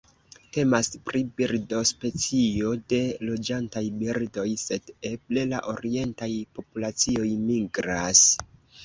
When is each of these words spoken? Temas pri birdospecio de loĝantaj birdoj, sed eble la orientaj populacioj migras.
Temas 0.55 0.87
pri 1.07 1.19
birdospecio 1.41 2.71
de 2.93 3.01
loĝantaj 3.29 3.83
birdoj, 3.99 4.47
sed 4.63 4.89
eble 5.11 5.45
la 5.53 5.61
orientaj 5.75 6.31
populacioj 6.57 7.29
migras. 7.51 8.25